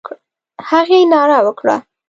هغې 0.69 0.99
ناره 1.11 1.39
وکړه: 1.47 1.75